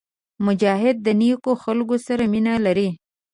[0.45, 2.89] مجاهد د نیکو خلکو سره مینه لري.